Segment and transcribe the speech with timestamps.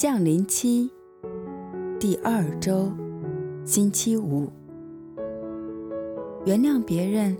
[0.00, 0.90] 降临期
[1.98, 2.90] 第二周，
[3.66, 4.50] 星期五。
[6.46, 7.36] 原谅别人，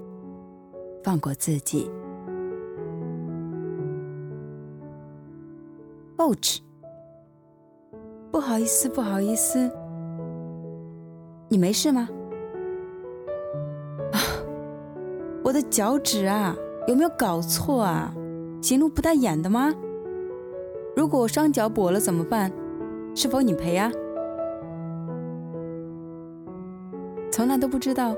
[1.02, 1.90] 放过自己。
[6.18, 6.58] Ouch！
[8.30, 9.70] 不好意思，不好意思，
[11.48, 12.10] 你没事吗？
[14.12, 14.20] 啊，
[15.42, 16.54] 我的脚趾啊，
[16.86, 18.14] 有没有搞错啊？
[18.60, 19.72] 行路不带眼的吗？
[20.96, 22.52] 如果我双脚跛了怎么办？
[23.14, 23.90] 是否你赔啊？
[27.32, 28.14] 从来都不知道，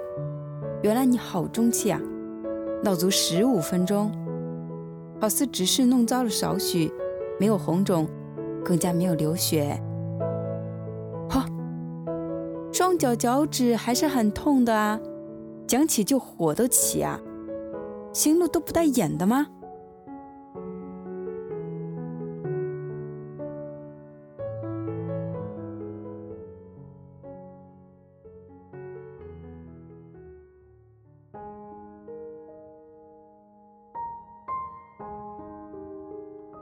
[0.82, 2.00] 原来你好中气啊！
[2.82, 4.10] 闹足十五分钟，
[5.20, 6.92] 好似只是弄脏了少许，
[7.38, 8.08] 没有红肿，
[8.64, 9.80] 更加没有流血。
[11.28, 11.46] 哈，
[12.72, 14.98] 双脚脚趾还是很痛的啊！
[15.66, 17.20] 讲起就火都起啊！
[18.12, 19.46] 行路都不带眼的吗？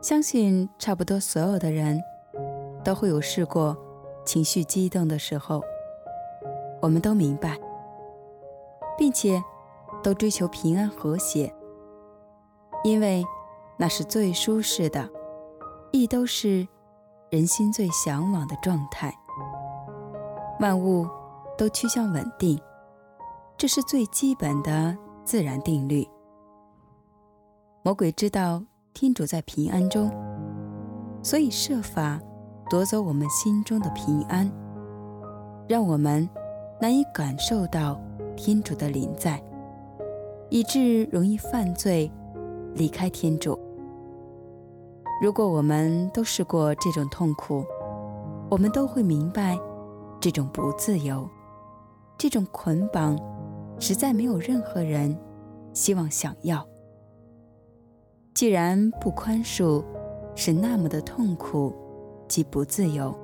[0.03, 2.03] 相信差不多所有的人
[2.83, 3.77] 都会有试过
[4.25, 5.62] 情绪激动的时候，
[6.81, 7.59] 我们都明白，
[8.97, 9.42] 并且
[10.03, 11.55] 都追求平安和谐，
[12.83, 13.23] 因为
[13.77, 15.07] 那是最舒适的，
[15.92, 16.67] 亦都是
[17.29, 19.14] 人心最向往的状态。
[20.61, 21.07] 万物
[21.59, 22.59] 都趋向稳定，
[23.59, 26.09] 这是最基本的自然定律。
[27.83, 28.62] 魔鬼知道。
[28.92, 30.10] 天主在平安中，
[31.22, 32.20] 所以设法
[32.69, 34.50] 夺走我们心中的平安，
[35.69, 36.28] 让我们
[36.80, 37.98] 难以感受到
[38.36, 39.42] 天主的临在，
[40.50, 42.11] 以致容易犯罪，
[42.74, 43.58] 离开天主。
[45.22, 47.64] 如果我们都试过这种痛苦，
[48.50, 49.58] 我们都会明白，
[50.20, 51.28] 这种不自由，
[52.18, 53.18] 这种捆绑，
[53.79, 55.17] 实在没有任何人
[55.73, 56.67] 希望想要。
[58.33, 59.85] 既然不宽恕
[60.35, 61.74] 是那么的痛苦
[62.29, 63.14] 及不自由，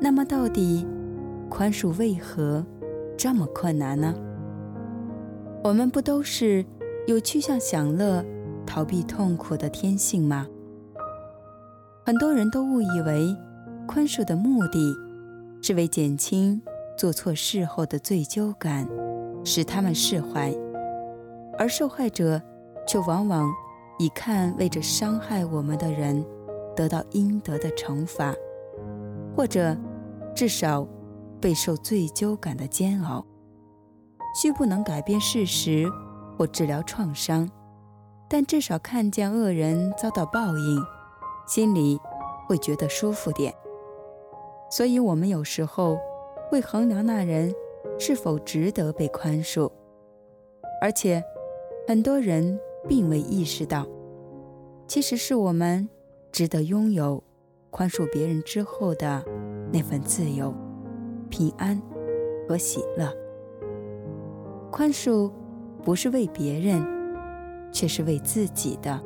[0.00, 0.86] 那么到底
[1.48, 2.64] 宽恕为何
[3.16, 4.14] 这么困难呢？
[5.64, 6.64] 我们不都是
[7.06, 8.24] 有趋向享乐、
[8.64, 10.46] 逃避痛苦的天性吗？
[12.04, 13.34] 很多人都误以为
[13.88, 14.94] 宽恕的目的
[15.62, 16.60] 是为减轻
[16.96, 18.86] 做错事后的罪疚感，
[19.42, 20.54] 使他们释怀，
[21.58, 22.40] 而受害者
[22.86, 23.52] 却往往。
[23.98, 26.22] 以看为着伤害我们的人
[26.74, 28.34] 得到应得的惩罚，
[29.34, 29.74] 或者
[30.34, 30.86] 至少
[31.40, 33.24] 备受罪疚感的煎熬，
[34.34, 35.90] 虽不能改变事实
[36.36, 37.50] 或治疗创伤，
[38.28, 40.84] 但至少看见恶人遭到报应，
[41.48, 41.98] 心里
[42.46, 43.54] 会觉得舒服点。
[44.70, 45.98] 所以，我们有时候
[46.50, 47.54] 会衡量那人
[47.98, 49.70] 是否值得被宽恕，
[50.82, 51.24] 而且
[51.88, 52.60] 很多人。
[52.88, 53.86] 并未意识到，
[54.86, 55.88] 其实是我们
[56.30, 57.22] 值得拥有
[57.70, 59.24] 宽恕别人之后的
[59.72, 60.54] 那份自由、
[61.28, 61.80] 平安
[62.48, 63.12] 和喜乐。
[64.70, 65.30] 宽恕
[65.82, 66.84] 不是为别人，
[67.72, 69.00] 却是为自己的。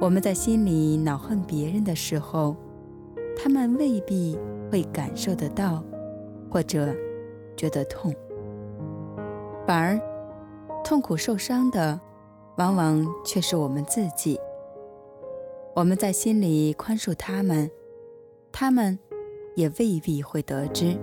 [0.00, 2.56] 我们在心里恼恨别人的时候，
[3.36, 4.38] 他们未必
[4.70, 5.82] 会感受得到，
[6.50, 6.94] 或者
[7.56, 8.14] 觉得痛，
[9.66, 10.00] 反而
[10.82, 12.00] 痛苦受伤的。
[12.60, 14.38] 往往却是我们自己。
[15.74, 17.70] 我们在心里宽恕他们，
[18.52, 18.98] 他们
[19.56, 20.94] 也未必会得知，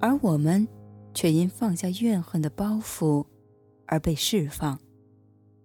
[0.00, 0.66] 而我们
[1.14, 3.24] 却因放下怨恨的包袱
[3.86, 4.76] 而被释放，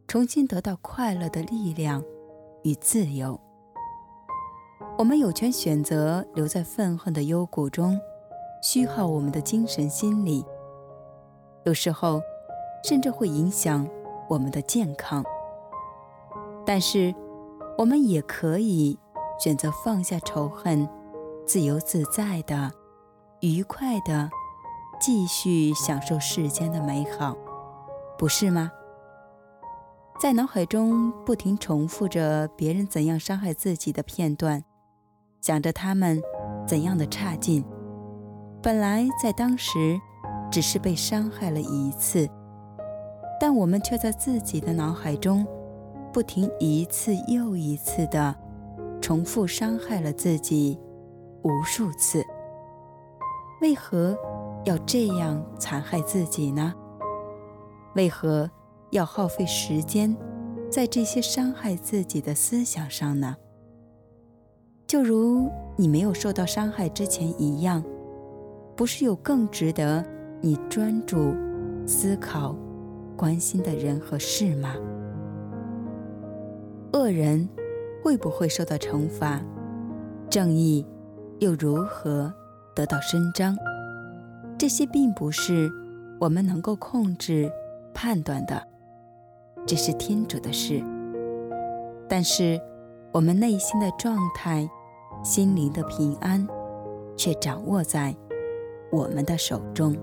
[0.08, 2.04] 重新得到快乐的力量
[2.62, 3.40] 与自由。
[5.00, 8.00] 我们有权选择留在愤恨的幽谷中，
[8.62, 10.46] 虚耗我们的精神心理，
[11.64, 12.22] 有时候
[12.84, 13.90] 甚至会影响。
[14.30, 15.24] 我们的健康，
[16.64, 17.14] 但是
[17.80, 18.98] 我们也可以
[19.40, 20.88] 选择放下仇恨，
[21.48, 22.72] 自由自在的、
[23.40, 24.30] 愉快的
[25.02, 27.36] 继续享受世间的美好，
[28.20, 28.72] 不是吗？
[30.22, 34.64] 在脑海中不停重复着别人怎样伤害自己的片段，
[35.42, 36.22] 想着他们
[36.68, 37.66] 怎样的差劲，
[38.62, 40.00] 本来在当时
[40.52, 42.30] 只是被伤害了一次。
[43.40, 45.46] 但我们却在自己的脑海中，
[46.12, 48.36] 不停一次又一次地
[49.02, 50.78] 重复伤害了自己
[51.44, 52.24] 无数次。
[53.62, 54.18] 为何
[54.66, 56.74] 要这样残害自己呢？
[57.96, 58.50] 为何
[58.92, 60.16] 要耗费时间
[60.70, 63.36] 在这些伤害自己的思想上呢？
[64.86, 67.84] 就如你没有受到伤害之前一样，
[68.76, 70.04] 不是有更值得
[70.42, 71.34] 你专注
[71.86, 72.56] 思考、
[73.20, 74.76] 关心的人和事吗？
[76.94, 77.50] 恶人
[78.02, 79.42] 会不会受到惩罚？
[80.30, 80.88] 正义
[81.40, 82.34] 又如何
[82.74, 83.58] 得到伸张？
[84.58, 85.70] 这些并不是
[86.18, 87.52] 我们能够控制、
[87.94, 88.66] 判断的，
[89.66, 90.82] 这是天主的事。
[92.08, 92.58] 但是，
[93.12, 94.70] 我们内心的状态、
[95.26, 96.48] 心灵的平安，
[97.18, 98.16] 却掌握在
[98.94, 99.94] 我们的手中。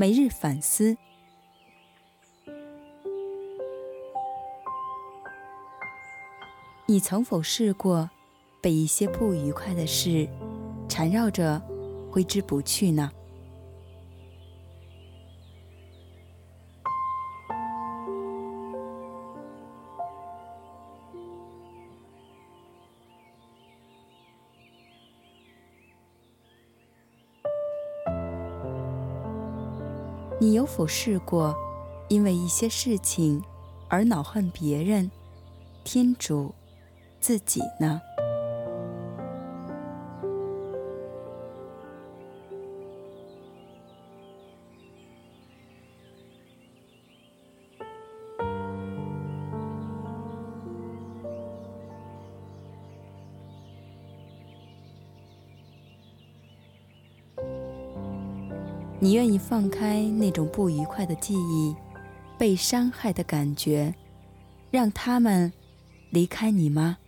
[0.00, 0.96] 每日反思。
[6.86, 8.08] 你曾否试过
[8.62, 10.28] 被一些不愉快的事
[10.88, 11.60] 缠绕着
[12.12, 13.10] 挥之不去呢？
[30.40, 31.56] 你有否试过
[32.08, 33.42] 因为一些事情
[33.88, 35.10] 而恼恨别人、
[35.82, 36.54] 天主？
[37.20, 38.00] 自己呢？
[59.00, 61.74] 你愿意放开那种不愉快的记忆、
[62.36, 63.94] 被伤害的感觉，
[64.70, 65.52] 让他们
[66.10, 66.98] 离开你吗？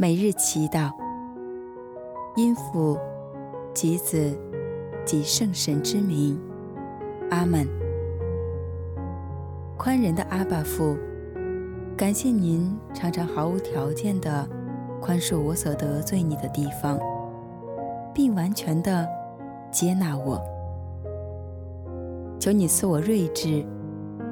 [0.00, 0.90] 每日祈祷，
[2.34, 2.98] 因父
[3.74, 4.34] 及子
[5.04, 6.40] 及圣神之名，
[7.28, 7.68] 阿门。
[9.76, 10.96] 宽仁的阿爸父，
[11.98, 14.48] 感谢您常常毫无条件地
[15.02, 16.98] 宽恕我所得罪你的地方，
[18.14, 19.06] 并完全地
[19.70, 20.40] 接纳我。
[22.38, 23.62] 求你赐我睿智，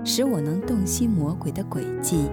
[0.03, 2.31] 使我能洞悉魔鬼的诡计，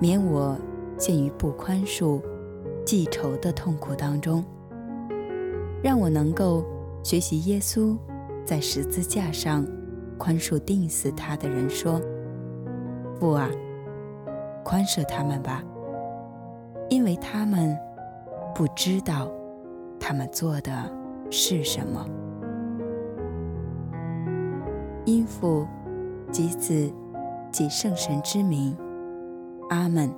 [0.00, 0.56] 免我
[0.96, 2.18] 陷于不宽恕。
[2.86, 4.44] 记仇的痛苦当中，
[5.82, 6.64] 让我能够
[7.02, 7.96] 学习耶稣
[8.44, 9.66] 在十字架上
[10.16, 12.00] 宽恕钉死他的人说
[13.18, 13.50] ：“父啊，
[14.64, 15.64] 宽赦他们吧，
[16.88, 17.76] 因为他们
[18.54, 19.28] 不知道
[19.98, 20.88] 他们做的
[21.28, 22.06] 是什么。”
[25.04, 25.66] 因父
[26.30, 26.88] 及子
[27.50, 28.76] 及圣神之名，
[29.70, 30.08] 阿门。